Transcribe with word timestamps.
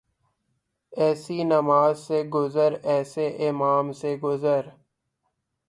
ایسی 0.93 1.43
نماز 1.43 1.99
سے 1.99 2.23
گزر 2.33 2.71
ایسے 2.83 3.25
امام 3.47 3.91
سے 3.91 4.15
گزر 4.23 4.63